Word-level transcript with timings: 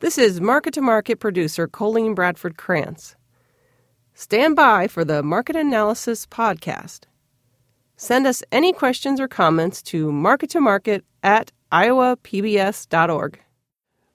This 0.00 0.18
is 0.18 0.40
Market 0.40 0.74
to 0.74 0.82
Market 0.82 1.20
producer 1.20 1.68
Colleen 1.68 2.14
Bradford 2.14 2.56
Krantz. 2.56 3.14
Stand 4.12 4.56
by 4.56 4.88
for 4.88 5.04
the 5.04 5.22
Market 5.22 5.54
Analysis 5.54 6.26
Podcast. 6.26 7.04
Send 7.96 8.26
us 8.26 8.42
any 8.50 8.72
questions 8.72 9.20
or 9.20 9.28
comments 9.28 9.80
to 9.82 10.10
market 10.10 10.50
to 10.50 10.60
market 10.60 11.04
at 11.22 11.52
iowapbs.org. 11.70 13.40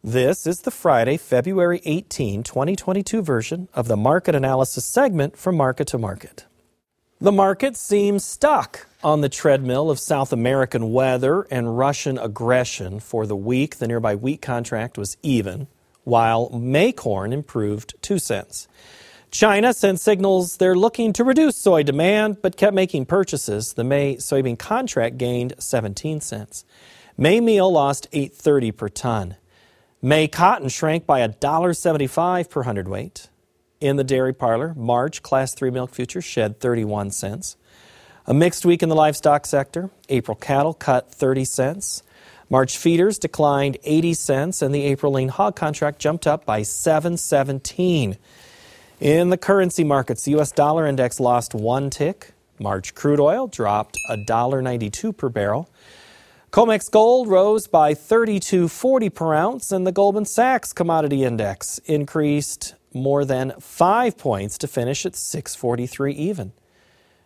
This 0.04 0.46
is 0.46 0.62
the 0.62 0.72
Friday, 0.72 1.16
February 1.16 1.82
18, 1.86 2.44
2022 2.44 3.22
version 3.22 3.70
of 3.74 3.88
the 3.88 3.98
Market 3.98 4.36
Analysis 4.36 4.84
segment 4.84 5.38
from 5.38 5.56
Market 5.56 5.88
to 5.88 5.98
Market. 5.98 6.46
The 7.22 7.34
market 7.34 7.76
seems 7.76 8.24
stuck 8.24 8.88
on 9.04 9.20
the 9.20 9.28
treadmill 9.28 9.92
of 9.92 10.00
South 10.00 10.32
American 10.32 10.94
weather 10.94 11.46
and 11.52 11.78
Russian 11.78 12.18
aggression 12.18 13.02
for 13.02 13.28
the 13.28 13.36
week. 13.36 13.76
The 13.76 13.90
nearby 13.90 14.16
wheat 14.16 14.42
contract 14.42 14.98
was 14.98 15.18
even, 15.22 15.68
while 16.06 16.50
May 16.52 16.94
corn 16.94 17.34
improved 17.34 17.96
2 18.02 18.20
cents. 18.20 18.70
China 19.32 19.74
sent 19.74 20.00
signals 20.00 20.56
they're 20.56 20.78
looking 20.78 21.12
to 21.12 21.26
reduce 21.26 21.58
soy 21.58 21.84
demand, 21.84 22.42
but 22.42 22.56
kept 22.56 22.74
making 22.74 23.06
purchases. 23.06 23.74
The 23.74 23.84
May 23.84 24.16
soybean 24.16 24.58
contract 24.58 25.18
gained 25.18 25.56
17 25.60 26.22
cents. 26.22 26.64
May 27.18 27.42
meal 27.42 27.70
lost 27.70 28.10
8.30 28.14 28.78
per 28.78 28.88
ton. 28.88 29.36
May 30.02 30.30
cotton 30.30 30.70
shrank 30.70 31.06
by 31.06 31.20
$1.75 31.28 32.50
per 32.50 32.64
hundredweight. 32.64 33.28
In 33.82 33.96
the 33.96 34.04
dairy 34.04 34.34
parlor, 34.34 34.74
March 34.76 35.24
Class 35.24 35.54
3 35.54 35.70
milk 35.70 35.92
futures 35.92 36.26
shed 36.26 36.60
31 36.60 37.12
cents. 37.12 37.56
A 38.28 38.34
mixed 38.34 38.66
week 38.66 38.84
in 38.84 38.90
the 38.90 38.96
livestock 38.96 39.46
sector. 39.46 39.90
April 40.10 40.36
cattle 40.36 40.74
cut 40.74 41.10
30 41.14 41.46
cents. 41.46 42.04
March 42.50 42.78
feeders 42.78 43.18
declined 43.18 43.78
80 43.86 44.14
cents, 44.16 44.62
and 44.62 44.76
the 44.76 44.84
April 44.84 45.14
lean 45.14 45.30
hog 45.30 45.56
contract 45.56 46.00
jumped 46.00 46.28
up 46.28 46.46
by 46.46 46.62
717. 46.62 48.18
In 49.00 49.30
the 49.30 49.38
currency 49.38 49.86
markets, 49.86 50.24
the 50.24 50.32
U.S. 50.32 50.52
dollar 50.52 50.86
index 50.86 51.22
lost 51.22 51.56
one 51.56 51.90
tick. 51.90 52.34
March 52.60 52.94
crude 52.94 53.22
oil 53.22 53.48
dropped 53.48 53.98
$1.92 54.12 55.16
per 55.16 55.30
barrel. 55.30 55.70
COMEX 56.52 56.92
gold 56.92 57.30
rose 57.30 57.68
by 57.68 57.94
32.40 57.94 59.14
per 59.14 59.34
ounce, 59.34 59.72
and 59.72 59.88
the 59.88 59.94
Goldman 59.94 60.26
Sachs 60.26 60.74
commodity 60.74 61.24
index 61.24 61.78
increased 61.86 62.74
more 62.94 63.26
than 63.26 63.54
five 63.60 64.18
points 64.18 64.58
to 64.60 64.68
finish 64.68 65.06
at 65.06 65.16
643 65.16 66.14
even. 66.14 66.52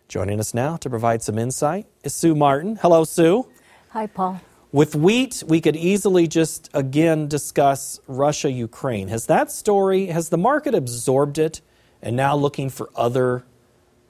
Joining 0.08 0.38
us 0.38 0.52
now 0.52 0.76
to 0.76 0.90
provide 0.90 1.22
some 1.22 1.38
insight 1.38 1.86
is 2.02 2.14
Sue 2.14 2.34
Martin. 2.34 2.76
Hello, 2.76 3.04
Sue. 3.04 3.46
Hi, 3.90 4.06
Paul. 4.06 4.40
With 4.70 4.96
wheat, 4.96 5.42
we 5.46 5.60
could 5.60 5.76
easily 5.76 6.26
just 6.26 6.68
again 6.74 7.28
discuss 7.28 8.00
Russia 8.08 8.50
Ukraine. 8.50 9.08
Has 9.08 9.26
that 9.26 9.52
story, 9.52 10.06
has 10.06 10.30
the 10.30 10.36
market 10.36 10.74
absorbed 10.74 11.38
it 11.38 11.60
and 12.02 12.16
now 12.16 12.36
looking 12.36 12.70
for 12.70 12.90
other 12.96 13.44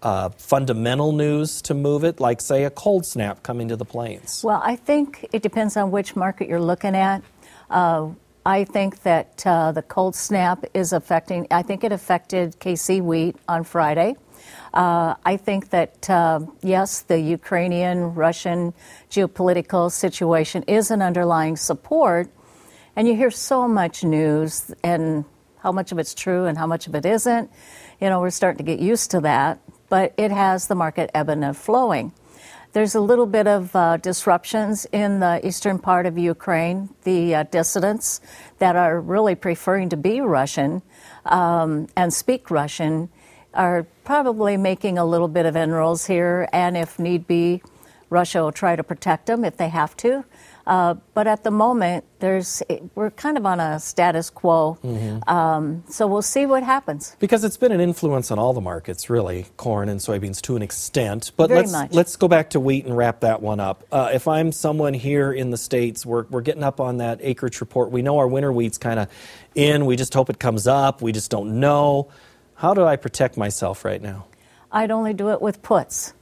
uh, 0.02 0.30
fundamental 0.30 1.12
news 1.12 1.62
to 1.62 1.74
move 1.74 2.04
it, 2.04 2.20
like, 2.20 2.40
say, 2.40 2.64
a 2.64 2.70
cold 2.70 3.06
snap 3.06 3.42
coming 3.42 3.68
to 3.68 3.76
the 3.76 3.84
plains? 3.84 4.42
Well, 4.44 4.60
I 4.62 4.76
think 4.76 5.26
it 5.32 5.42
depends 5.42 5.76
on 5.76 5.90
which 5.90 6.16
market 6.16 6.48
you're 6.48 6.60
looking 6.60 6.94
at. 6.94 7.22
Uh, 7.70 8.10
I 8.46 8.64
think 8.64 9.02
that 9.04 9.42
uh, 9.46 9.72
the 9.72 9.80
cold 9.80 10.14
snap 10.14 10.64
is 10.74 10.92
affecting, 10.92 11.46
I 11.50 11.62
think 11.62 11.82
it 11.82 11.92
affected 11.92 12.60
KC 12.60 13.00
wheat 13.00 13.36
on 13.48 13.64
Friday. 13.64 14.16
Uh, 14.74 15.14
I 15.24 15.38
think 15.38 15.70
that, 15.70 16.10
uh, 16.10 16.40
yes, 16.62 17.00
the 17.00 17.18
Ukrainian 17.18 18.14
Russian 18.14 18.74
geopolitical 19.10 19.90
situation 19.90 20.62
is 20.64 20.90
an 20.90 21.00
underlying 21.00 21.56
support. 21.56 22.28
And 22.96 23.08
you 23.08 23.16
hear 23.16 23.30
so 23.30 23.66
much 23.66 24.04
news 24.04 24.72
and 24.82 25.24
how 25.58 25.72
much 25.72 25.90
of 25.90 25.98
it's 25.98 26.12
true 26.12 26.44
and 26.44 26.58
how 26.58 26.66
much 26.66 26.86
of 26.86 26.94
it 26.94 27.06
isn't. 27.06 27.50
You 27.98 28.10
know, 28.10 28.20
we're 28.20 28.28
starting 28.28 28.58
to 28.58 28.64
get 28.64 28.78
used 28.78 29.10
to 29.12 29.20
that, 29.20 29.58
but 29.88 30.12
it 30.18 30.30
has 30.30 30.66
the 30.66 30.74
market 30.74 31.10
ebbing 31.14 31.42
and 31.42 31.56
flowing. 31.56 32.12
There's 32.74 32.96
a 32.96 33.00
little 33.00 33.26
bit 33.26 33.46
of 33.46 33.76
uh, 33.76 33.98
disruptions 33.98 34.84
in 34.90 35.20
the 35.20 35.40
eastern 35.46 35.78
part 35.78 36.06
of 36.06 36.18
Ukraine. 36.18 36.88
The 37.04 37.32
uh, 37.36 37.42
dissidents 37.44 38.20
that 38.58 38.74
are 38.74 39.00
really 39.00 39.36
preferring 39.36 39.90
to 39.90 39.96
be 39.96 40.20
Russian 40.20 40.82
um, 41.24 41.86
and 41.94 42.12
speak 42.12 42.50
Russian 42.50 43.10
are 43.54 43.86
probably 44.02 44.56
making 44.56 44.98
a 44.98 45.04
little 45.04 45.28
bit 45.28 45.46
of 45.46 45.56
inroads 45.56 46.06
here, 46.06 46.48
and 46.52 46.76
if 46.76 46.98
need 46.98 47.28
be, 47.28 47.62
Russia 48.10 48.42
will 48.42 48.50
try 48.50 48.74
to 48.74 48.82
protect 48.82 49.26
them 49.26 49.44
if 49.44 49.56
they 49.56 49.68
have 49.68 49.96
to. 49.98 50.24
Uh, 50.66 50.94
but 51.12 51.26
at 51.26 51.44
the 51.44 51.50
moment, 51.50 52.04
there's 52.20 52.62
we're 52.94 53.10
kind 53.10 53.36
of 53.36 53.44
on 53.44 53.60
a 53.60 53.78
status 53.78 54.30
quo. 54.30 54.78
Mm-hmm. 54.82 55.28
Um, 55.28 55.84
so 55.88 56.06
we'll 56.06 56.22
see 56.22 56.46
what 56.46 56.62
happens. 56.62 57.16
Because 57.18 57.44
it's 57.44 57.58
been 57.58 57.72
an 57.72 57.80
influence 57.80 58.30
on 58.30 58.38
all 58.38 58.54
the 58.54 58.62
markets, 58.62 59.10
really, 59.10 59.46
corn 59.56 59.88
and 59.88 60.00
soybeans 60.00 60.40
to 60.42 60.56
an 60.56 60.62
extent. 60.62 61.32
But 61.36 61.48
Very 61.48 61.60
let's 61.60 61.72
much. 61.72 61.92
let's 61.92 62.16
go 62.16 62.28
back 62.28 62.50
to 62.50 62.60
wheat 62.60 62.86
and 62.86 62.96
wrap 62.96 63.20
that 63.20 63.42
one 63.42 63.60
up. 63.60 63.84
Uh, 63.92 64.10
if 64.14 64.26
I'm 64.26 64.52
someone 64.52 64.94
here 64.94 65.32
in 65.32 65.50
the 65.50 65.58
states, 65.58 66.06
we're 66.06 66.24
we're 66.30 66.40
getting 66.40 66.64
up 66.64 66.80
on 66.80 66.96
that 66.98 67.18
acreage 67.22 67.60
report. 67.60 67.90
We 67.90 68.00
know 68.00 68.18
our 68.18 68.28
winter 68.28 68.52
wheat's 68.52 68.78
kind 68.78 69.00
of 69.00 69.08
in. 69.54 69.84
We 69.84 69.96
just 69.96 70.14
hope 70.14 70.30
it 70.30 70.38
comes 70.38 70.66
up. 70.66 71.02
We 71.02 71.12
just 71.12 71.30
don't 71.30 71.60
know. 71.60 72.08
How 72.54 72.72
do 72.72 72.84
I 72.84 72.96
protect 72.96 73.36
myself 73.36 73.84
right 73.84 74.00
now? 74.00 74.26
I'd 74.72 74.90
only 74.90 75.12
do 75.12 75.30
it 75.30 75.42
with 75.42 75.62
puts 75.62 76.14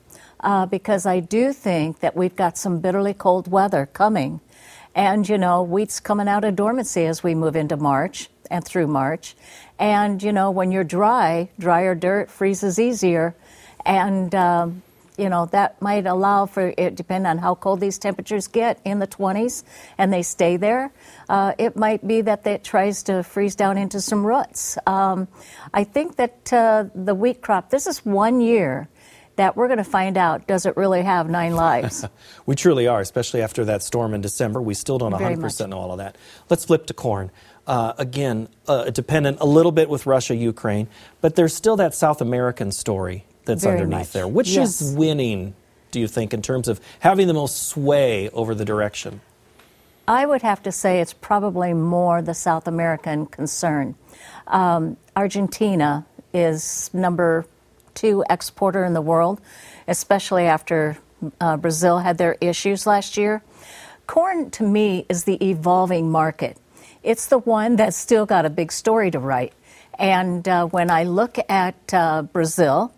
uh, 0.42 0.66
because 0.66 1.06
I 1.06 1.20
do 1.20 1.52
think 1.52 2.00
that 2.00 2.16
we've 2.16 2.34
got 2.34 2.58
some 2.58 2.80
bitterly 2.80 3.14
cold 3.14 3.50
weather 3.50 3.86
coming. 3.86 4.40
And, 4.94 5.28
you 5.28 5.38
know, 5.38 5.62
wheat's 5.62 6.00
coming 6.00 6.28
out 6.28 6.44
of 6.44 6.56
dormancy 6.56 7.06
as 7.06 7.22
we 7.22 7.34
move 7.34 7.56
into 7.56 7.76
March 7.76 8.28
and 8.50 8.64
through 8.64 8.88
March. 8.88 9.34
And, 9.78 10.22
you 10.22 10.32
know, 10.32 10.50
when 10.50 10.70
you're 10.70 10.84
dry, 10.84 11.48
drier 11.58 11.94
dirt 11.94 12.30
freezes 12.30 12.78
easier. 12.78 13.34
And, 13.86 14.34
um, 14.34 14.82
you 15.16 15.28
know, 15.28 15.46
that 15.46 15.80
might 15.80 16.06
allow 16.06 16.46
for 16.46 16.72
it, 16.76 16.94
depend 16.94 17.26
on 17.26 17.38
how 17.38 17.54
cold 17.54 17.80
these 17.80 17.98
temperatures 17.98 18.48
get 18.48 18.80
in 18.84 18.98
the 18.98 19.06
20s 19.06 19.62
and 19.98 20.12
they 20.12 20.22
stay 20.22 20.56
there. 20.56 20.90
Uh, 21.28 21.52
it 21.58 21.76
might 21.76 22.06
be 22.06 22.22
that 22.22 22.46
it 22.46 22.64
tries 22.64 23.02
to 23.04 23.22
freeze 23.22 23.54
down 23.54 23.76
into 23.76 24.00
some 24.00 24.26
roots. 24.26 24.78
Um, 24.86 25.28
I 25.72 25.84
think 25.84 26.16
that 26.16 26.52
uh, 26.52 26.84
the 26.94 27.14
wheat 27.14 27.42
crop, 27.42 27.70
this 27.70 27.86
is 27.86 28.04
one 28.04 28.40
year 28.40 28.88
that 29.36 29.56
we're 29.56 29.68
going 29.68 29.78
to 29.78 29.84
find 29.84 30.16
out 30.16 30.46
does 30.46 30.66
it 30.66 30.76
really 30.76 31.02
have 31.02 31.28
nine 31.28 31.54
lives? 31.54 32.04
we 32.46 32.54
truly 32.54 32.86
are, 32.86 33.00
especially 33.00 33.42
after 33.42 33.64
that 33.66 33.82
storm 33.82 34.14
in 34.14 34.20
December. 34.20 34.60
We 34.60 34.74
still 34.74 34.98
don't 34.98 35.12
100% 35.12 35.68
know 35.68 35.78
all 35.78 35.92
of 35.92 35.98
that. 35.98 36.16
Let's 36.50 36.64
flip 36.64 36.86
to 36.86 36.94
corn. 36.94 37.30
Uh, 37.66 37.92
again, 37.96 38.48
uh, 38.66 38.90
dependent 38.90 39.38
a 39.40 39.46
little 39.46 39.72
bit 39.72 39.88
with 39.88 40.04
Russia, 40.06 40.34
Ukraine, 40.34 40.88
but 41.20 41.36
there's 41.36 41.54
still 41.54 41.76
that 41.76 41.94
South 41.94 42.20
American 42.20 42.72
story 42.72 43.24
that's 43.44 43.62
Very 43.62 43.80
underneath 43.80 43.98
much. 43.98 44.12
there. 44.12 44.28
Which 44.28 44.48
yes. 44.50 44.80
is 44.80 44.94
winning, 44.96 45.54
do 45.92 46.00
you 46.00 46.08
think, 46.08 46.34
in 46.34 46.42
terms 46.42 46.68
of 46.68 46.80
having 47.00 47.28
the 47.28 47.34
most 47.34 47.68
sway 47.68 48.28
over 48.30 48.54
the 48.54 48.64
direction? 48.64 49.20
I 50.08 50.26
would 50.26 50.42
have 50.42 50.62
to 50.64 50.72
say 50.72 51.00
it's 51.00 51.12
probably 51.12 51.72
more 51.72 52.20
the 52.22 52.34
South 52.34 52.66
American 52.66 53.26
concern. 53.26 53.94
Um, 54.48 54.96
Argentina 55.14 56.04
is 56.34 56.90
number 56.92 57.46
two 57.94 58.24
exporter 58.28 58.84
in 58.84 58.94
the 58.94 59.00
world, 59.00 59.40
especially 59.88 60.46
after 60.46 60.98
uh, 61.40 61.56
Brazil 61.56 61.98
had 61.98 62.18
their 62.18 62.36
issues 62.40 62.86
last 62.86 63.16
year. 63.16 63.42
Corn, 64.06 64.50
to 64.52 64.64
me, 64.64 65.06
is 65.08 65.24
the 65.24 65.42
evolving 65.44 66.10
market. 66.10 66.56
It's 67.02 67.26
the 67.26 67.38
one 67.38 67.76
that's 67.76 67.96
still 67.96 68.26
got 68.26 68.44
a 68.44 68.50
big 68.50 68.72
story 68.72 69.10
to 69.10 69.18
write. 69.18 69.52
And 69.98 70.46
uh, 70.48 70.66
when 70.66 70.90
I 70.90 71.04
look 71.04 71.38
at 71.48 71.94
uh, 71.94 72.22
Brazil, 72.22 72.92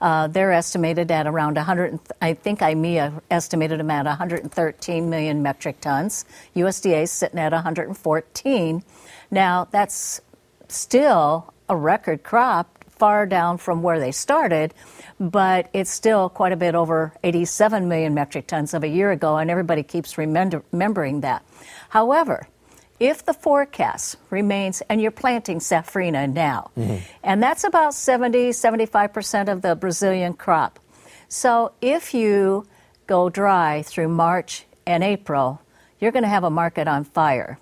uh, 0.00 0.26
they're 0.28 0.52
estimated 0.52 1.10
at 1.10 1.26
around 1.26 1.56
100. 1.56 1.98
I 2.20 2.34
think 2.34 2.60
IMEA 2.60 3.20
estimated 3.30 3.80
them 3.80 3.90
at 3.90 4.04
113 4.04 5.10
million 5.10 5.42
metric 5.42 5.80
tons. 5.80 6.24
USDA 6.54 7.08
sitting 7.08 7.38
at 7.38 7.52
114. 7.52 8.82
Now 9.30 9.68
that's 9.70 10.20
still 10.68 11.52
a 11.68 11.76
record 11.76 12.22
crop 12.22 12.75
far 12.96 13.26
down 13.26 13.58
from 13.58 13.82
where 13.82 14.00
they 14.00 14.12
started, 14.12 14.74
but 15.20 15.68
it's 15.72 15.90
still 15.90 16.28
quite 16.28 16.52
a 16.52 16.56
bit 16.56 16.74
over 16.74 17.12
87 17.22 17.88
million 17.88 18.14
metric 18.14 18.46
tons 18.46 18.74
of 18.74 18.84
a 18.84 18.88
year 18.88 19.10
ago, 19.10 19.36
and 19.36 19.50
everybody 19.50 19.82
keeps 19.82 20.18
remember, 20.18 20.62
remembering 20.72 21.20
that. 21.20 21.44
However, 21.88 22.48
if 22.98 23.24
the 23.24 23.34
forecast 23.34 24.16
remains, 24.30 24.82
and 24.88 25.00
you're 25.00 25.10
planting 25.10 25.58
safrinha 25.58 26.32
now, 26.32 26.70
mm-hmm. 26.76 26.96
and 27.22 27.42
that's 27.42 27.64
about 27.64 27.94
70, 27.94 28.50
75% 28.50 29.52
of 29.52 29.62
the 29.62 29.76
Brazilian 29.76 30.32
crop. 30.32 30.78
So 31.28 31.72
if 31.82 32.14
you 32.14 32.66
go 33.06 33.28
dry 33.28 33.82
through 33.82 34.08
March 34.08 34.64
and 34.86 35.04
April, 35.04 35.60
you're 36.00 36.12
going 36.12 36.22
to 36.22 36.28
have 36.28 36.44
a 36.44 36.50
market 36.50 36.88
on 36.88 37.04
fire. 37.04 37.58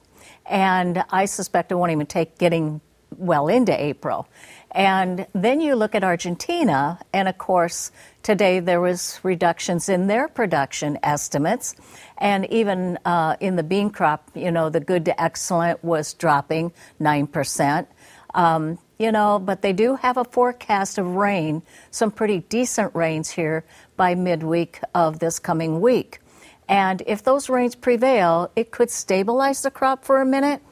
And 0.47 1.05
I 1.11 1.25
suspect 1.25 1.73
it 1.73 1.77
won't 1.77 1.93
even 1.93 2.07
take 2.07 2.39
getting 2.39 2.81
well 3.19 3.49
into 3.49 3.73
April. 3.73 4.29
And 4.71 5.27
then 5.33 5.61
you 5.61 5.77
look 5.77 5.95
at 5.95 6.03
Argentina, 6.03 6.99
and 7.13 7.29
of 7.29 7.39
course, 7.39 7.93
today 8.23 8.59
there 8.59 8.81
was 8.81 9.21
reductions 9.23 9.89
in 9.89 10.09
their 10.09 10.27
production 10.27 10.99
estimates, 11.03 11.77
and 12.19 12.45
even 12.51 12.99
uh, 13.05 13.37
in 13.39 13.55
the 13.55 13.63
bean 13.63 13.91
crop, 13.91 14.31
you 14.35 14.51
know, 14.51 14.71
the 14.71 14.81
good 14.81 15.05
to 15.05 15.23
excellent 15.23 15.85
was 15.85 16.15
dropping 16.15 16.73
nine 16.99 17.29
percent. 17.29 17.89
Um, 18.35 18.79
you 18.99 19.13
know, 19.13 19.39
but 19.39 19.63
they 19.63 19.73
do 19.73 19.97
have 19.97 20.17
a 20.17 20.25
forecast 20.25 20.99
of 20.99 21.07
rain, 21.07 21.63
some 21.91 22.11
pretty 22.11 22.41
decent 22.41 22.95
rains 22.95 23.31
here 23.31 23.65
by 23.97 24.15
midweek 24.15 24.81
of 24.95 25.19
this 25.19 25.39
coming 25.39 25.81
week. 25.81 26.21
And 26.69 27.03
if 27.07 27.23
those 27.23 27.49
rains 27.49 27.75
prevail, 27.75 28.51
it 28.57 28.71
could 28.71 28.91
stabilize 28.91 29.63
the 29.63 29.71
crop 29.71 30.05
for 30.05 30.21
a 30.21 30.27
minute, 30.27 30.63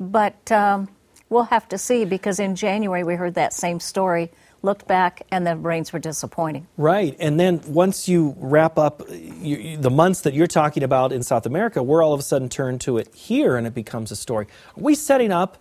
but 0.00 0.50
um, 0.50 0.88
we'll 1.32 1.44
have 1.44 1.68
to 1.70 1.78
see 1.78 2.04
because 2.04 2.38
in 2.38 2.54
January 2.54 3.02
we 3.02 3.14
heard 3.14 3.34
that 3.34 3.52
same 3.52 3.80
story. 3.80 4.30
Looked 4.64 4.86
back 4.86 5.26
and 5.32 5.44
the 5.44 5.56
rains 5.56 5.92
were 5.92 5.98
disappointing. 5.98 6.68
Right. 6.76 7.16
And 7.18 7.40
then 7.40 7.60
once 7.66 8.08
you 8.08 8.36
wrap 8.38 8.78
up 8.78 9.02
you, 9.10 9.76
the 9.76 9.90
months 9.90 10.20
that 10.20 10.34
you're 10.34 10.46
talking 10.46 10.84
about 10.84 11.12
in 11.12 11.24
South 11.24 11.46
America, 11.46 11.82
we're 11.82 12.04
all 12.04 12.12
of 12.12 12.20
a 12.20 12.22
sudden 12.22 12.48
turned 12.48 12.80
to 12.82 12.98
it 12.98 13.12
here 13.12 13.56
and 13.56 13.66
it 13.66 13.74
becomes 13.74 14.12
a 14.12 14.16
story. 14.16 14.46
Are 14.76 14.82
we 14.82 14.94
setting 14.94 15.32
up 15.32 15.58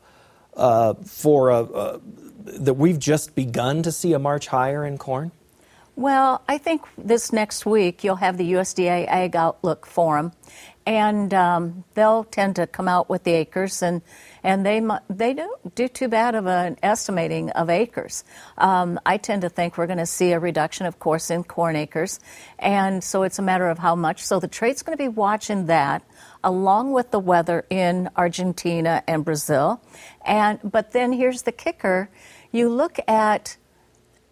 uh, 0.56 0.94
for 1.06 1.50
a, 1.50 2.00
that 2.44 2.76
we've 2.76 3.00
just 3.00 3.34
begun 3.34 3.82
to 3.82 3.92
see 3.92 4.14
a 4.14 4.20
march 4.20 4.48
higher 4.48 4.86
in 4.86 5.00
corn? 5.00 5.32
Well, 5.98 6.42
I 6.48 6.58
think 6.58 6.84
this 6.98 7.34
next 7.34 7.66
week 7.66 8.04
you'll 8.04 8.16
have 8.16 8.38
the 8.38 8.54
USDA 8.54 9.08
Ag 9.08 9.36
Outlook 9.36 9.86
Forum, 9.86 10.32
and 10.86 11.34
um, 11.34 11.84
they'll 11.96 12.24
tend 12.24 12.56
to 12.56 12.66
come 12.66 12.88
out 12.88 13.10
with 13.10 13.24
the 13.24 13.34
acres, 13.34 13.84
and 13.84 14.02
and 14.42 14.66
they 14.66 14.82
they 15.10 15.34
don't 15.34 15.76
do 15.76 15.90
too 15.90 16.08
bad 16.08 16.34
of 16.34 16.48
an 16.48 16.78
estimating 16.82 17.50
of 17.52 17.70
acres. 17.70 18.24
Um, 18.58 19.02
I 19.06 19.18
tend 19.18 19.42
to 19.42 19.50
think 19.50 19.78
we're 19.78 19.86
going 19.86 20.00
to 20.00 20.06
see 20.06 20.32
a 20.32 20.40
reduction, 20.40 20.86
of 20.86 20.98
course, 20.98 21.30
in 21.30 21.44
corn 21.44 21.76
acres, 21.76 22.22
and 22.58 23.04
so 23.04 23.24
it's 23.24 23.38
a 23.38 23.44
matter 23.44 23.68
of 23.70 23.78
how 23.78 23.96
much. 23.96 24.24
So 24.24 24.40
the 24.40 24.48
trade's 24.48 24.84
going 24.84 24.98
to 24.98 25.04
be 25.04 25.10
watching 25.10 25.66
that 25.66 26.04
along 26.42 26.94
with 26.94 27.12
the 27.12 27.20
weather 27.20 27.66
in 27.70 28.10
Argentina 28.16 29.04
and 29.08 29.26
Brazil. 29.26 29.82
And 30.26 30.58
but 30.64 30.94
then 30.94 31.12
here's 31.12 31.42
the 31.42 31.52
kicker: 31.52 32.10
you 32.50 32.70
look 32.70 32.98
at 33.10 33.58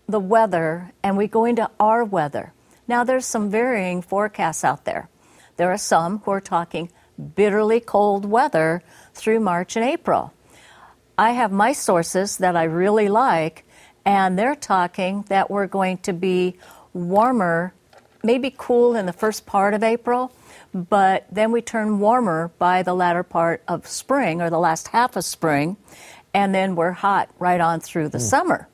the 0.10 0.20
weather 0.20 0.92
and 1.04 1.18
we 1.18 1.28
go 1.28 1.46
into 1.46 1.70
our 1.80 2.04
weather. 2.04 2.54
Now 2.88 3.04
there's 3.04 3.26
some 3.26 3.50
varying 3.50 4.02
forecasts 4.02 4.64
out 4.64 4.86
there. 4.86 5.10
There 5.58 5.72
are 5.72 5.78
some 5.78 6.20
who 6.20 6.32
are 6.32 6.42
talking 6.42 6.90
bitterly 7.36 7.80
cold 7.80 8.26
weather 8.26 8.82
through 9.14 9.42
March 9.42 9.76
and 9.76 9.86
April. 9.86 10.34
I 11.18 11.32
have 11.32 11.52
my 11.52 11.74
sources 11.74 12.38
that 12.38 12.56
I 12.56 12.64
really 12.64 13.10
like, 13.10 13.66
and 14.06 14.40
they're 14.40 14.56
talking 14.56 15.26
that 15.28 15.52
we're 15.52 15.68
going 15.68 15.98
to 16.00 16.14
be 16.14 16.56
warmer, 16.94 17.74
maybe 18.24 18.56
cool 18.58 18.96
in 18.96 19.06
the 19.06 19.14
first 19.14 19.46
part 19.46 19.74
of 19.74 19.84
April, 19.84 20.32
but 20.74 21.26
then 21.30 21.52
we 21.52 21.62
turn 21.62 22.00
warmer 22.00 22.52
by 22.58 22.84
the 22.84 22.94
latter 22.94 23.24
part 23.24 23.62
of 23.68 23.86
spring 23.86 24.42
or 24.42 24.50
the 24.50 24.60
last 24.60 24.88
half 24.88 25.18
of 25.18 25.26
spring, 25.26 25.76
and 26.34 26.56
then 26.56 26.78
we're 26.78 26.92
hot 26.92 27.30
right 27.38 27.60
on 27.60 27.82
through 27.82 28.08
the 28.08 28.18
mm. 28.18 28.22
summer. 28.22 28.69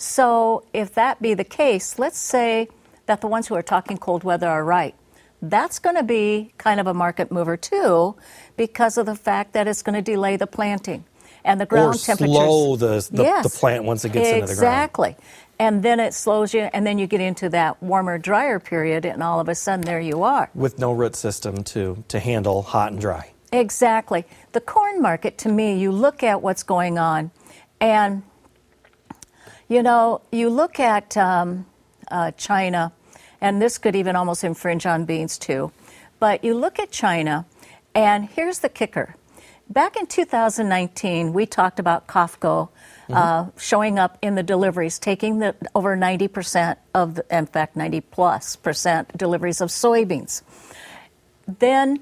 So, 0.00 0.64
if 0.72 0.94
that 0.94 1.20
be 1.20 1.34
the 1.34 1.44
case, 1.44 1.98
let's 1.98 2.18
say 2.18 2.68
that 3.04 3.20
the 3.20 3.26
ones 3.26 3.48
who 3.48 3.54
are 3.54 3.62
talking 3.62 3.98
cold 3.98 4.24
weather 4.24 4.48
are 4.48 4.64
right. 4.64 4.94
That's 5.42 5.78
going 5.78 5.96
to 5.96 6.02
be 6.02 6.52
kind 6.56 6.80
of 6.80 6.86
a 6.86 6.94
market 6.94 7.30
mover 7.30 7.56
too, 7.56 8.16
because 8.56 8.96
of 8.96 9.04
the 9.04 9.14
fact 9.14 9.52
that 9.52 9.68
it's 9.68 9.82
going 9.82 9.96
to 9.96 10.02
delay 10.02 10.36
the 10.36 10.46
planting 10.46 11.04
and 11.44 11.60
the 11.60 11.66
ground 11.66 11.96
or 11.96 11.98
temperatures. 11.98 12.34
slow 12.34 12.76
the, 12.76 13.08
the, 13.12 13.22
yes, 13.22 13.52
the 13.52 13.58
plant 13.58 13.84
once 13.84 14.04
it 14.04 14.12
gets 14.12 14.28
exactly. 14.28 14.40
into 14.40 14.54
the 14.54 14.60
ground. 14.60 14.74
Exactly 14.74 15.16
and 15.60 15.82
then 15.82 16.00
it 16.00 16.14
slows 16.14 16.54
you, 16.54 16.70
and 16.72 16.86
then 16.86 16.98
you 16.98 17.06
get 17.06 17.20
into 17.20 17.50
that 17.50 17.82
warmer, 17.82 18.16
drier 18.16 18.58
period, 18.58 19.04
and 19.04 19.22
all 19.22 19.40
of 19.40 19.48
a 19.50 19.54
sudden 19.54 19.82
there 19.82 20.00
you 20.00 20.22
are. 20.22 20.48
With 20.54 20.78
no 20.78 20.90
root 20.90 21.14
system 21.14 21.62
to, 21.64 22.02
to 22.08 22.18
handle 22.18 22.62
hot 22.62 22.92
and 22.92 23.00
dry. 23.00 23.32
Exactly. 23.52 24.24
The 24.52 24.62
corn 24.62 25.02
market, 25.02 25.36
to 25.38 25.50
me, 25.50 25.78
you 25.78 25.92
look 25.92 26.22
at 26.22 26.40
what's 26.40 26.62
going 26.62 26.96
on, 26.96 27.30
and 27.78 28.22
you 29.70 29.84
know, 29.84 30.20
you 30.32 30.50
look 30.50 30.80
at 30.80 31.16
um, 31.16 31.64
uh, 32.10 32.32
China, 32.32 32.92
and 33.40 33.62
this 33.62 33.78
could 33.78 33.94
even 33.94 34.16
almost 34.16 34.42
infringe 34.42 34.84
on 34.84 35.04
beans 35.04 35.38
too, 35.38 35.72
but 36.18 36.42
you 36.44 36.54
look 36.54 36.80
at 36.80 36.90
China, 36.90 37.46
and 37.94 38.28
here's 38.28 38.58
the 38.58 38.68
kicker. 38.68 39.14
Back 39.70 39.94
in 39.94 40.06
2019, 40.06 41.32
we 41.32 41.46
talked 41.46 41.78
about 41.78 42.08
mm-hmm. 42.08 43.12
uh, 43.12 43.46
showing 43.56 44.00
up 44.00 44.18
in 44.20 44.34
the 44.34 44.42
deliveries, 44.42 44.98
taking 44.98 45.38
the 45.38 45.54
over 45.76 45.96
90% 45.96 46.76
of, 46.92 47.14
the, 47.14 47.24
in 47.30 47.46
fact, 47.46 47.76
90 47.76 48.00
plus 48.00 48.56
percent 48.56 49.16
deliveries 49.16 49.60
of 49.60 49.68
soybeans. 49.68 50.42
Then 51.46 52.00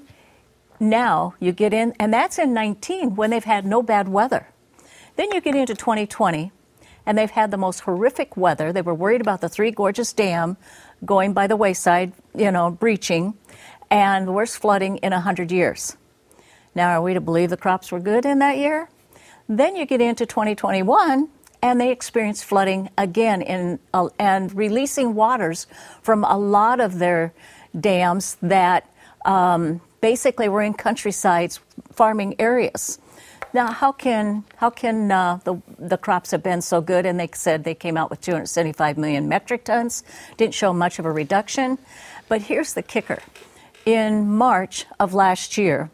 now 0.79 1.35
you 1.39 1.51
get 1.51 1.71
in, 1.71 1.93
and 1.99 2.11
that's 2.11 2.39
in 2.39 2.51
19 2.51 3.15
when 3.15 3.29
they've 3.29 3.43
had 3.43 3.63
no 3.63 3.83
bad 3.83 4.07
weather. 4.07 4.47
Then 5.17 5.31
you 5.31 5.39
get 5.39 5.53
into 5.53 5.75
2020, 5.75 6.51
and 7.09 7.17
they've 7.17 7.31
had 7.31 7.49
the 7.49 7.57
most 7.57 7.79
horrific 7.79 8.37
weather. 8.37 8.71
They 8.71 8.83
were 8.83 8.93
worried 8.93 9.19
about 9.19 9.41
the 9.41 9.49
Three 9.49 9.71
Gorges 9.71 10.13
Dam 10.13 10.57
going 11.03 11.33
by 11.33 11.47
the 11.47 11.55
wayside, 11.55 12.13
you 12.35 12.51
know, 12.51 12.69
breaching, 12.69 13.33
and 13.89 14.27
the 14.27 14.31
worst 14.31 14.59
flooding 14.59 14.97
in 14.97 15.11
100 15.11 15.51
years. 15.51 15.97
Now, 16.75 16.89
are 16.89 17.01
we 17.01 17.15
to 17.15 17.19
believe 17.19 17.49
the 17.49 17.57
crops 17.57 17.91
were 17.91 17.99
good 17.99 18.27
in 18.27 18.37
that 18.39 18.59
year? 18.59 18.89
Then 19.47 19.75
you 19.75 19.87
get 19.87 20.01
into 20.01 20.27
2021, 20.27 21.27
and 21.63 21.81
they 21.81 21.91
experience 21.91 22.43
flooding 22.43 22.91
again 22.95 23.41
in, 23.41 23.79
uh, 23.91 24.09
and 24.19 24.55
releasing 24.55 25.15
waters 25.15 25.65
from 26.03 26.23
a 26.23 26.37
lot 26.37 26.79
of 26.79 26.99
their 26.99 27.33
dams 27.79 28.37
that 28.43 28.87
um, 29.25 29.81
basically 29.99 30.47
were 30.47 30.61
in 30.61 30.75
countrysides, 30.75 31.59
farming 31.91 32.35
areas. 32.37 32.99
Now, 33.51 33.71
how 33.71 33.91
can 33.91 34.43
how 34.57 34.69
can 34.69 35.11
uh, 35.11 35.39
the 35.43 35.61
the 35.79 35.97
crops 35.97 36.31
have 36.31 36.43
been 36.43 36.61
so 36.61 36.81
good? 36.81 37.05
And 37.05 37.19
they 37.19 37.29
said 37.33 37.63
they 37.63 37.73
came 37.73 37.97
out 37.97 38.09
with 38.11 38.21
275 38.21 38.97
million 38.97 39.27
metric 39.27 39.63
tons, 39.63 40.03
didn't 40.37 40.53
show 40.53 40.71
much 40.71 40.99
of 40.99 41.05
a 41.05 41.11
reduction. 41.11 41.79
But 42.27 42.43
here's 42.43 42.73
the 42.73 42.83
kicker: 42.83 43.19
in 43.85 44.29
March 44.29 44.85
of 44.99 45.15
last 45.15 45.57
year, 45.57 45.89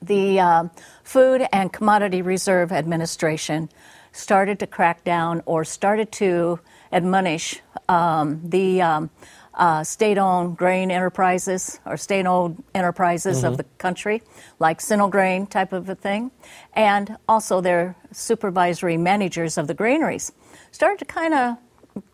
the 0.00 0.40
uh, 0.40 0.68
Food 1.02 1.46
and 1.52 1.72
Commodity 1.72 2.22
Reserve 2.22 2.72
Administration 2.72 3.68
started 4.12 4.58
to 4.60 4.66
crack 4.66 5.04
down 5.04 5.42
or 5.44 5.62
started 5.62 6.10
to 6.10 6.58
admonish 6.90 7.60
um, 7.88 8.40
the 8.42 8.80
um, 8.80 9.10
uh, 9.56 9.82
state 9.82 10.18
owned 10.18 10.56
grain 10.56 10.90
enterprises 10.90 11.80
or 11.86 11.96
state 11.96 12.26
owned 12.26 12.62
enterprises 12.74 13.38
mm-hmm. 13.38 13.46
of 13.46 13.56
the 13.56 13.64
country, 13.78 14.22
like 14.58 14.80
Grain 15.10 15.46
type 15.46 15.72
of 15.72 15.88
a 15.88 15.94
thing, 15.94 16.30
and 16.74 17.16
also 17.28 17.60
their 17.60 17.96
supervisory 18.12 18.96
managers 18.96 19.56
of 19.56 19.66
the 19.66 19.74
granaries, 19.74 20.32
started 20.72 20.98
to 20.98 21.04
kind 21.04 21.34
of 21.34 21.56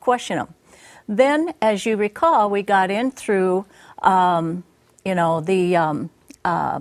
question 0.01 0.37
them. 0.39 0.55
Then, 1.09 1.53
as 1.61 1.85
you 1.85 1.97
recall, 1.97 2.49
we 2.49 2.63
got 2.63 2.91
in 2.91 3.11
through, 3.11 3.67
um, 4.03 4.63
you 5.05 5.15
know, 5.15 5.41
the 5.41 5.77
um, 5.77 6.11
uh, 6.45 6.81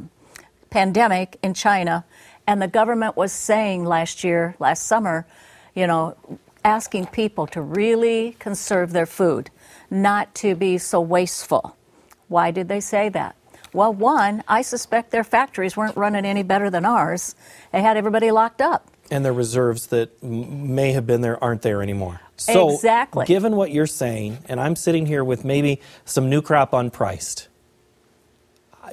pandemic 0.70 1.38
in 1.41 1.56
China, 1.56 2.06
and 2.46 2.62
the 2.62 2.68
government 2.68 3.18
was 3.18 3.32
saying 3.32 3.86
last 3.86 4.24
year, 4.24 4.56
last 4.60 4.86
summer, 4.86 5.25
you 5.74 5.88
know, 5.88 6.15
asking 6.63 7.08
people 7.08 7.48
to 7.48 7.62
really 7.62 8.36
conserve 8.39 8.94
their 8.94 9.08
food, 9.08 9.50
not 9.91 10.33
to 10.36 10.55
be 10.55 10.77
so 10.77 11.00
wasteful. 11.01 11.75
Why 12.27 12.50
did 12.50 12.69
they 12.69 12.79
say 12.79 13.10
that? 13.10 13.36
Well, 13.74 13.93
one, 13.93 14.43
I 14.48 14.63
suspect 14.63 15.12
their 15.12 15.24
factories 15.24 15.77
weren't 15.77 15.95
running 15.95 16.25
any 16.25 16.43
better 16.43 16.69
than 16.69 16.86
ours. 16.86 17.36
They 17.71 17.81
had 17.81 17.98
everybody 17.98 18.31
locked 18.31 18.62
up. 18.62 18.88
And 19.10 19.24
the 19.24 19.31
reserves 19.31 19.88
that 19.88 20.24
may 20.24 20.93
have 20.93 21.05
been 21.05 21.21
there 21.21 21.41
aren't 21.43 21.62
there 21.62 21.81
anymore. 21.81 22.21
So, 22.38 22.74
exactly. 22.74 23.25
given 23.25 23.55
what 23.55 23.71
you're 23.71 23.86
saying, 23.86 24.39
and 24.45 24.60
I'm 24.60 24.75
sitting 24.75 25.05
here 25.05 25.24
with 25.24 25.45
maybe 25.45 25.79
some 26.05 26.29
new 26.29 26.41
crop 26.41 26.71
unpriced, 26.71 27.48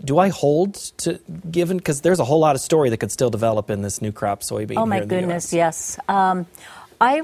do 0.05 0.19
I 0.19 0.29
hold 0.29 0.75
to 0.99 1.19
given 1.51 1.79
because 1.79 2.03
there's 2.03 2.21
a 2.21 2.25
whole 2.25 2.41
lot 2.41 2.55
of 2.55 2.61
story 2.61 2.91
that 2.91 2.99
could 2.99 3.11
still 3.11 3.31
develop 3.31 3.71
in 3.71 3.83
this 3.83 4.03
new 4.03 4.13
crop 4.13 4.41
soybean? 4.41 4.77
Oh 4.77 4.87
my 4.87 5.05
goodness, 5.05 5.53
yes. 5.53 5.99
Um, 6.09 6.47
I 7.01 7.23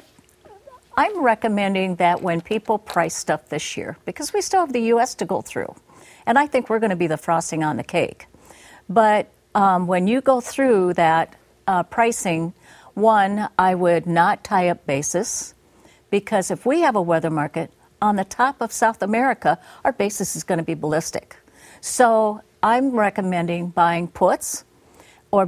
I'm 0.97 1.23
recommending 1.23 1.97
that 1.97 2.23
when 2.23 2.41
people 2.41 2.79
price 2.79 3.17
stuff 3.17 3.49
this 3.49 3.77
year, 3.77 3.97
because 4.05 4.33
we 4.33 4.41
still 4.41 4.61
have 4.61 4.73
the 4.73 4.83
U.S. 4.95 5.15
to 5.17 5.25
go 5.25 5.41
through, 5.41 5.75
and 6.25 6.39
I 6.39 6.47
think 6.47 6.71
we're 6.71 6.79
going 6.79 6.91
to 6.91 6.97
be 6.97 7.09
the 7.09 7.17
frosting 7.17 7.65
on 7.65 7.77
the 7.77 7.83
cake. 7.83 8.27
But 8.89 9.29
um, 9.55 9.87
when 9.87 10.07
you 10.07 10.21
go 10.21 10.41
through 10.41 10.95
that 10.95 11.35
uh, 11.67 11.83
pricing, 11.83 12.53
one, 12.95 13.49
I 13.59 13.75
would 13.75 14.07
not 14.07 14.45
tie 14.45 14.69
up 14.69 14.87
basis, 14.87 15.55
because 16.11 16.51
if 16.51 16.65
we 16.65 16.83
have 16.83 16.95
a 16.95 17.03
weather 17.03 17.31
market 17.31 17.73
on 18.01 18.15
the 18.15 18.25
top 18.25 18.61
of 18.61 18.71
South 18.71 19.03
America, 19.03 19.59
our 19.85 19.93
basis 19.93 20.37
is 20.37 20.45
going 20.45 20.59
to 20.59 20.65
be 20.65 20.75
ballistic. 20.75 21.37
So 21.81 22.41
I'm 22.63 22.93
recommending 22.93 23.71
buying 23.71 24.07
puts 24.09 24.65
or 25.33 25.47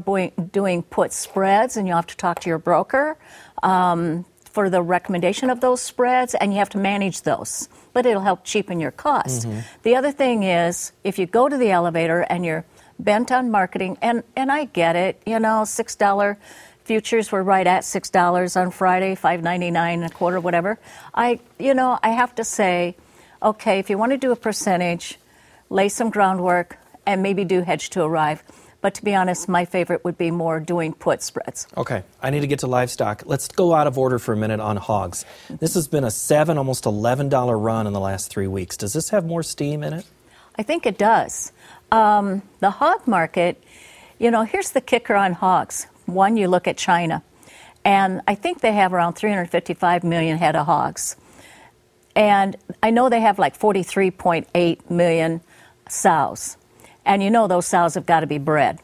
doing 0.50 0.82
put 0.82 1.12
spreads, 1.12 1.76
and 1.76 1.86
you'll 1.86 1.96
have 1.96 2.06
to 2.08 2.16
talk 2.16 2.40
to 2.40 2.48
your 2.48 2.58
broker 2.58 3.16
um, 3.62 4.24
for 4.56 4.70
the 4.70 4.80
recommendation 4.80 5.50
of 5.50 5.60
those 5.60 5.82
spreads, 5.82 6.34
and 6.34 6.50
you 6.50 6.58
have 6.60 6.70
to 6.70 6.78
manage 6.78 7.20
those. 7.28 7.68
But 7.92 8.06
it'll 8.06 8.22
help 8.22 8.42
cheapen 8.42 8.80
your 8.80 8.90
cost. 8.90 9.46
Mm-hmm. 9.46 9.60
The 9.82 9.96
other 9.96 10.10
thing 10.10 10.44
is, 10.44 10.92
if 11.04 11.18
you 11.18 11.26
go 11.26 11.46
to 11.46 11.58
the 11.58 11.70
elevator 11.70 12.22
and 12.22 12.42
you're 12.42 12.64
bent 12.98 13.30
on 13.30 13.50
marketing, 13.50 13.98
and, 14.00 14.22
and 14.34 14.50
I 14.50 14.64
get 14.64 14.96
it, 14.96 15.20
you 15.26 15.38
know, 15.38 15.64
$6 15.66 16.36
futures 16.84 17.30
were 17.30 17.42
right 17.42 17.66
at 17.66 17.82
$6 17.82 18.58
on 18.58 18.70
Friday, 18.70 19.14
$5.99 19.14 20.06
a 20.06 20.08
quarter, 20.08 20.40
whatever. 20.40 20.78
I, 21.12 21.38
you 21.58 21.74
know, 21.74 21.98
I 22.02 22.12
have 22.12 22.34
to 22.36 22.44
say, 22.44 22.96
okay, 23.42 23.78
if 23.78 23.90
you 23.90 23.98
want 23.98 24.12
to 24.12 24.18
do 24.18 24.32
a 24.32 24.36
percentage, 24.36 25.18
lay 25.68 25.90
some 25.90 26.08
groundwork, 26.08 26.78
and 27.04 27.22
maybe 27.22 27.44
do 27.44 27.60
hedge 27.60 27.90
to 27.90 28.02
arrive. 28.02 28.42
But 28.86 28.94
to 28.94 29.04
be 29.04 29.16
honest, 29.16 29.48
my 29.48 29.64
favorite 29.64 30.04
would 30.04 30.16
be 30.16 30.30
more 30.30 30.60
doing 30.60 30.92
put 30.92 31.20
spreads. 31.20 31.66
Okay, 31.76 32.04
I 32.22 32.30
need 32.30 32.42
to 32.42 32.46
get 32.46 32.60
to 32.60 32.68
livestock. 32.68 33.24
Let's 33.26 33.48
go 33.48 33.74
out 33.74 33.88
of 33.88 33.98
order 33.98 34.20
for 34.20 34.32
a 34.32 34.36
minute 34.36 34.60
on 34.60 34.76
hogs. 34.76 35.24
This 35.50 35.74
has 35.74 35.88
been 35.88 36.04
a 36.04 36.10
seven, 36.12 36.56
almost 36.56 36.86
eleven 36.86 37.28
dollar 37.28 37.58
run 37.58 37.88
in 37.88 37.92
the 37.92 37.98
last 37.98 38.30
three 38.30 38.46
weeks. 38.46 38.76
Does 38.76 38.92
this 38.92 39.08
have 39.08 39.26
more 39.26 39.42
steam 39.42 39.82
in 39.82 39.92
it? 39.92 40.06
I 40.56 40.62
think 40.62 40.86
it 40.86 40.98
does. 40.98 41.50
Um, 41.90 42.42
the 42.60 42.70
hog 42.70 43.08
market, 43.08 43.60
you 44.20 44.30
know, 44.30 44.44
here's 44.44 44.70
the 44.70 44.80
kicker 44.80 45.16
on 45.16 45.32
hogs. 45.32 45.88
One, 46.04 46.36
you 46.36 46.46
look 46.46 46.68
at 46.68 46.76
China, 46.76 47.24
and 47.84 48.20
I 48.28 48.36
think 48.36 48.60
they 48.60 48.70
have 48.70 48.92
around 48.92 49.14
355 49.14 50.04
million 50.04 50.38
head 50.38 50.54
of 50.54 50.66
hogs. 50.66 51.16
And 52.14 52.56
I 52.84 52.90
know 52.90 53.08
they 53.08 53.22
have 53.22 53.40
like 53.40 53.58
43.8 53.58 54.90
million 54.90 55.40
sows. 55.88 56.56
And 57.06 57.22
you 57.22 57.30
know 57.30 57.46
those 57.46 57.66
sows 57.66 57.94
have 57.94 58.04
got 58.04 58.20
to 58.20 58.26
be 58.26 58.36
bred. 58.36 58.80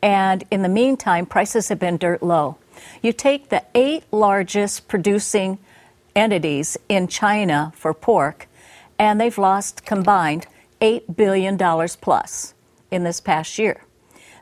And 0.00 0.44
in 0.50 0.62
the 0.62 0.68
meantime, 0.68 1.26
prices 1.26 1.68
have 1.68 1.78
been 1.78 1.98
dirt 1.98 2.22
low. 2.22 2.56
You 3.02 3.12
take 3.12 3.50
the 3.50 3.64
eight 3.74 4.04
largest 4.10 4.88
producing 4.88 5.58
entities 6.16 6.78
in 6.88 7.08
China 7.08 7.72
for 7.76 7.92
pork, 7.92 8.48
and 8.98 9.20
they've 9.20 9.36
lost 9.36 9.84
combined 9.84 10.46
$8 10.80 11.16
billion 11.16 11.58
plus 12.00 12.54
in 12.90 13.04
this 13.04 13.20
past 13.20 13.58
year. 13.58 13.82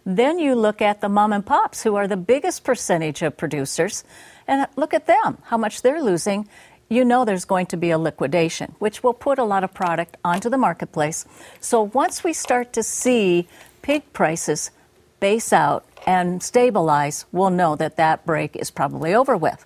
Then 0.07 0.39
you 0.39 0.55
look 0.55 0.81
at 0.81 1.01
the 1.01 1.09
mom 1.09 1.33
and 1.33 1.45
pops, 1.45 1.83
who 1.83 1.95
are 1.97 2.09
the 2.09 2.17
biggest 2.17 2.65
percentage 2.65 3.23
of 3.23 3.37
producers, 3.37 4.03
and 4.49 4.67
look 4.75 4.95
at 4.95 5.07
them, 5.07 5.39
how 5.45 5.59
much 5.59 5.83
they're 5.83 6.03
losing. 6.03 6.49
You 6.93 7.05
know 7.05 7.25
there's 7.25 7.45
going 7.45 7.67
to 7.67 7.77
be 7.77 7.91
a 7.91 7.99
liquidation, 7.99 8.75
which 8.81 9.05
will 9.05 9.15
put 9.15 9.39
a 9.39 9.45
lot 9.45 9.63
of 9.63 9.73
product 9.73 10.17
onto 10.25 10.51
the 10.51 10.59
marketplace. 10.59 11.25
So 11.61 11.83
once 11.83 12.25
we 12.25 12.33
start 12.33 12.73
to 12.73 12.83
see 12.83 13.47
pig 13.81 14.13
prices 14.13 14.73
base 15.21 15.53
out 15.53 15.85
and 16.05 16.43
stabilize, 16.43 17.27
we'll 17.31 17.51
know 17.51 17.77
that 17.77 17.97
that 17.97 18.27
break 18.27 18.57
is 18.57 18.73
probably 18.73 19.15
over 19.15 19.37
with. 19.37 19.65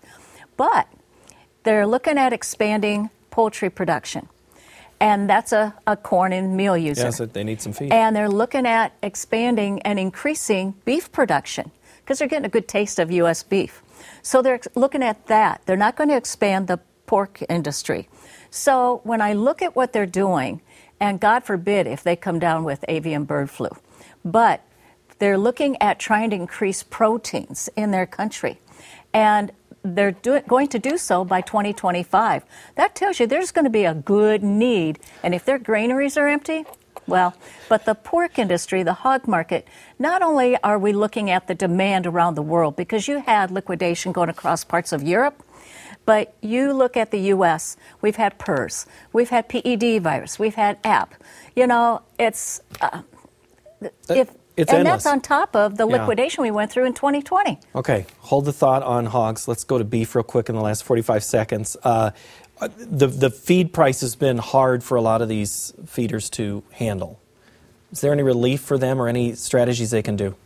But 0.59 0.87
they're 1.63 1.87
looking 1.87 2.19
at 2.19 2.35
expanding 2.35 3.09
poultry 3.31 3.71
production 3.71 4.29
and 5.01 5.29
that's 5.29 5.53
a, 5.53 5.75
a 5.87 5.97
corn 5.97 6.33
and 6.33 6.57
meal 6.57 6.77
user. 6.77 7.05
Yes, 7.05 7.19
they 7.33 7.45
need 7.45 7.61
some 7.61 7.73
feed. 7.73 7.93
And 7.93 8.15
they're 8.15 8.29
looking 8.29 8.67
at 8.67 8.93
expanding 9.03 9.81
and 9.83 9.99
increasing 9.99 10.75
beef 10.85 11.11
production 11.11 11.71
because 12.01 12.19
they're 12.19 12.29
getting 12.29 12.47
a 12.47 12.51
good 12.51 12.69
taste 12.69 12.99
of 12.99 13.11
U.S. 13.11 13.43
beef. 13.43 13.83
So 14.23 14.43
they're 14.43 14.61
looking 14.75 15.03
at 15.03 15.27
that. 15.27 15.63
They're 15.67 15.77
not 15.77 15.97
going 15.97 16.11
to 16.11 16.17
expand 16.17 16.69
the 16.69 16.81
pork 17.07 17.43
industry. 17.49 18.09
So 18.51 19.01
when 19.05 19.21
I 19.21 19.33
look 19.33 19.63
at 19.63 19.75
what 19.75 19.93
they're 19.93 20.07
doing, 20.07 20.61
and 21.01 21.21
God 21.21 21.45
forbid 21.45 21.87
if 21.87 22.03
they 22.03 22.17
come 22.17 22.39
down 22.39 22.65
with 22.65 22.85
avian 22.89 23.25
bird 23.25 23.51
flu, 23.51 23.71
but 24.25 24.63
they're 25.19 25.39
looking 25.39 25.81
at 25.81 25.99
trying 25.99 26.31
to 26.31 26.37
increase 26.37 26.83
proteins 26.83 27.69
in 27.77 27.91
their 27.91 28.07
country. 28.07 28.59
And 29.13 29.53
they're 29.85 30.13
do, 30.13 30.41
going 30.41 30.69
to 30.69 30.79
do 30.79 30.97
so 30.97 31.25
by 31.25 31.41
2025. 31.43 32.45
That 32.77 32.95
tells 32.95 33.21
you 33.21 33.27
there's 33.27 33.53
going 33.53 33.67
to 33.67 33.71
be 33.71 33.85
a 33.85 33.95
good 33.95 34.43
need. 34.43 34.99
And 35.23 35.35
if 35.35 35.45
their 35.45 35.59
granaries 35.59 36.17
are 36.17 36.27
empty, 36.27 36.65
well, 37.07 37.35
but 37.69 37.85
the 37.85 37.95
pork 37.95 38.39
industry, 38.39 38.83
the 38.83 38.95
hog 38.95 39.29
market, 39.29 39.69
not 39.99 40.23
only 40.23 40.57
are 40.63 40.79
we 40.79 40.93
looking 40.93 41.31
at 41.31 41.49
the 41.49 41.55
demand 41.55 42.07
around 42.07 42.35
the 42.35 42.43
world, 42.43 42.77
because 42.77 43.09
you 43.09 43.21
had 43.21 43.51
liquidation 43.51 44.13
going 44.13 44.31
across 44.31 44.65
parts 44.65 44.93
of 44.93 45.03
Europe, 45.03 45.43
but 46.07 46.35
you 46.41 46.73
look 46.73 46.97
at 46.97 47.11
the 47.11 47.19
U.S., 47.21 47.77
we've 48.01 48.17
had 48.17 48.39
PRRS, 48.39 48.87
we've 49.13 49.31
had 49.31 49.49
PED 49.49 50.03
virus, 50.03 50.39
we've 50.39 50.55
had 50.55 50.79
APP. 50.85 51.15
You 51.55 51.67
know, 51.67 52.03
it's. 52.19 52.61
Uh, 52.81 53.03
if 54.09 54.31
it's 54.57 54.71
and 54.71 54.81
endless. 54.81 55.03
that's 55.03 55.07
on 55.07 55.21
top 55.21 55.57
of 55.57 55.77
the 55.77 55.85
liquidation 55.85 56.45
yeah. 56.45 56.51
we 56.51 56.55
went 56.55 56.71
through 56.71 56.87
in 56.87 56.95
2020. 56.95 57.59
Okay, 57.75 58.07
hold 58.21 58.45
the 58.45 58.53
thought 58.53 58.83
on 58.85 59.07
hogs. 59.07 59.49
Let's 59.49 59.65
go 59.65 59.79
to 59.79 59.85
beef 59.85 60.15
real 60.15 60.23
quick 60.23 60.49
in 60.49 60.55
the 60.55 60.61
last 60.61 60.85
45 60.85 61.25
seconds. 61.25 61.77
Uh, 61.83 62.13
the, 62.61 63.09
the 63.09 63.31
feed 63.31 63.73
price 63.73 64.01
has 64.01 64.15
been 64.15 64.39
hard 64.39 64.85
for 64.85 64.97
a 64.97 65.01
lot 65.01 65.23
of 65.23 65.29
these 65.29 65.75
feeders 65.87 66.31
to 66.31 66.63
handle. 66.73 67.19
Is 67.91 68.01
there 68.01 68.13
any 68.13 68.23
relief 68.23 68.61
for 68.61 68.79
them 68.79 69.01
or 69.01 69.09
any 69.09 69.35
strategies 69.35 69.91
they 69.91 70.03
can 70.03 70.17
do? 70.17 70.37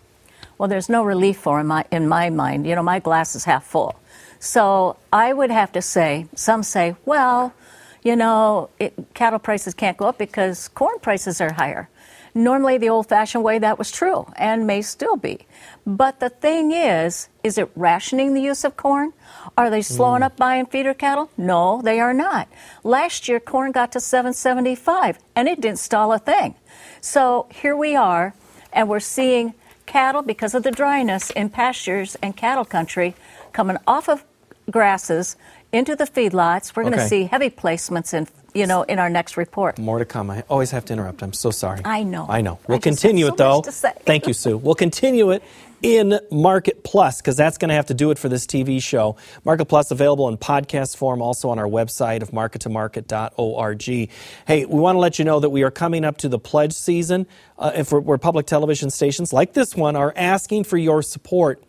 Well, 0.56 0.68
there's 0.68 0.88
no 0.88 1.04
relief 1.04 1.36
for 1.38 1.62
them 1.62 1.84
in 1.90 2.08
my 2.08 2.30
mind. 2.30 2.66
You 2.66 2.74
know, 2.74 2.82
my 2.82 2.98
glass 2.98 3.34
is 3.36 3.44
half 3.44 3.64
full. 3.64 4.00
So 4.38 4.96
I 5.12 5.32
would 5.32 5.50
have 5.50 5.72
to 5.72 5.82
say, 5.82 6.26
some 6.34 6.62
say, 6.62 6.96
well, 7.04 7.54
you 8.02 8.16
know, 8.16 8.70
it, 8.78 8.94
cattle 9.14 9.38
prices 9.38 9.74
can't 9.74 9.96
go 9.96 10.06
up 10.06 10.18
because 10.18 10.68
corn 10.68 10.98
prices 11.00 11.40
are 11.40 11.52
higher. 11.52 11.88
Normally, 12.34 12.78
the 12.78 12.88
old 12.88 13.08
fashioned 13.08 13.42
way, 13.42 13.58
that 13.58 13.78
was 13.78 13.90
true 13.90 14.26
and 14.36 14.66
may 14.66 14.82
still 14.82 15.16
be. 15.16 15.40
But 15.84 16.20
the 16.20 16.28
thing 16.28 16.70
is, 16.72 17.28
is 17.42 17.58
it 17.58 17.70
rationing 17.74 18.34
the 18.34 18.40
use 18.40 18.64
of 18.64 18.76
corn? 18.76 19.12
Are 19.56 19.70
they 19.70 19.82
slowing 19.82 20.22
mm. 20.22 20.26
up 20.26 20.36
buying 20.36 20.66
feeder 20.66 20.94
cattle? 20.94 21.30
No, 21.36 21.80
they 21.82 21.98
are 21.98 22.14
not. 22.14 22.48
Last 22.84 23.28
year, 23.28 23.40
corn 23.40 23.72
got 23.72 23.90
to 23.92 24.00
775 24.00 25.18
and 25.34 25.48
it 25.48 25.60
didn't 25.60 25.80
stall 25.80 26.12
a 26.12 26.18
thing. 26.18 26.54
So 27.00 27.46
here 27.50 27.76
we 27.76 27.96
are, 27.96 28.34
and 28.72 28.88
we're 28.88 29.00
seeing 29.00 29.54
cattle, 29.88 30.22
because 30.22 30.54
of 30.54 30.62
the 30.62 30.70
dryness 30.70 31.30
in 31.30 31.48
pastures 31.48 32.14
and 32.22 32.36
cattle 32.36 32.64
country, 32.64 33.16
coming 33.52 33.78
off 33.86 34.08
of 34.08 34.24
grasses 34.70 35.36
into 35.72 35.96
the 35.96 36.04
feedlots. 36.04 36.74
We're 36.74 36.84
going 36.84 36.94
to 36.94 37.08
see 37.08 37.24
heavy 37.24 37.50
placements 37.50 38.14
in 38.14 38.26
you 38.54 38.66
know, 38.66 38.82
in 38.82 38.98
our 38.98 39.10
next 39.10 39.36
report. 39.36 39.78
More 39.78 39.98
to 39.98 40.04
come. 40.04 40.30
I 40.30 40.42
always 40.48 40.70
have 40.70 40.84
to 40.86 40.92
interrupt. 40.92 41.22
I'm 41.22 41.32
so 41.32 41.50
sorry. 41.50 41.80
I 41.84 42.02
know. 42.02 42.26
I 42.28 42.40
know. 42.40 42.58
We'll 42.66 42.78
I 42.78 42.80
continue 42.80 43.26
so 43.26 43.32
it 43.32 43.36
though. 43.36 43.62
Thank 43.62 44.26
you, 44.26 44.32
Sue. 44.32 44.56
We'll 44.56 44.74
continue 44.74 45.30
it 45.30 45.42
in 45.82 46.18
Market 46.30 46.82
Plus 46.82 47.20
because 47.20 47.36
that's 47.36 47.58
going 47.58 47.68
to 47.68 47.74
have 47.74 47.86
to 47.86 47.94
do 47.94 48.10
it 48.10 48.18
for 48.18 48.28
this 48.28 48.46
TV 48.46 48.82
show. 48.82 49.16
Market 49.44 49.66
Plus 49.66 49.90
available 49.90 50.28
in 50.28 50.36
podcast 50.36 50.96
form, 50.96 51.22
also 51.22 51.50
on 51.50 51.58
our 51.58 51.66
website 51.66 52.22
of 52.22 52.30
markettomarket.org. 52.30 54.10
Hey, 54.46 54.64
we 54.64 54.80
want 54.80 54.96
to 54.96 55.00
let 55.00 55.18
you 55.18 55.24
know 55.24 55.40
that 55.40 55.50
we 55.50 55.62
are 55.62 55.70
coming 55.70 56.04
up 56.04 56.16
to 56.18 56.28
the 56.28 56.38
pledge 56.38 56.72
season. 56.72 57.26
Uh, 57.58 57.72
if 57.74 57.92
we're, 57.92 58.00
where 58.00 58.18
public 58.18 58.46
television 58.46 58.90
stations 58.90 59.32
like 59.32 59.52
this 59.52 59.76
one 59.76 59.94
are 59.94 60.12
asking 60.16 60.64
for 60.64 60.76
your 60.76 61.02
support. 61.02 61.62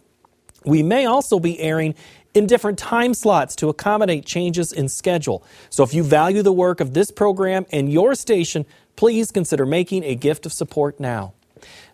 We 0.66 0.84
may 0.84 1.06
also 1.06 1.40
be 1.40 1.60
airing 1.60 1.96
in 2.34 2.48
different 2.48 2.78
time 2.78 3.14
slots 3.14 3.56
to 3.58 3.70
accommodate 3.70 4.26
changes 4.26 4.72
in 4.72 4.90
schedule. 4.90 5.44
So 5.70 5.84
if 5.84 5.94
you 5.94 6.04
value 6.04 6.42
the 6.42 6.54
work 6.54 6.80
of 6.80 6.94
this 6.94 7.12
program 7.12 7.66
and 7.72 7.92
your 7.92 8.16
station, 8.16 8.66
please 8.96 9.32
consider 9.32 9.66
making 9.66 10.04
a 10.04 10.16
gift 10.16 10.46
of 10.46 10.54
support 10.54 11.00
now. 11.00 11.34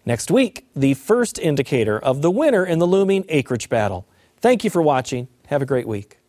Next 0.05 0.29
week, 0.29 0.65
the 0.75 0.93
first 0.93 1.39
indicator 1.39 1.97
of 1.97 2.21
the 2.21 2.31
winner 2.31 2.65
in 2.65 2.79
the 2.79 2.87
looming 2.87 3.25
acreage 3.29 3.69
battle. 3.69 4.05
Thank 4.37 4.63
you 4.63 4.69
for 4.69 4.81
watching. 4.81 5.27
Have 5.47 5.61
a 5.61 5.65
great 5.65 5.87
week. 5.87 6.19